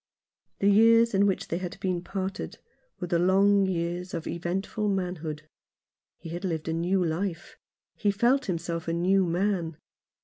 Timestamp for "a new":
6.67-7.05, 8.87-9.27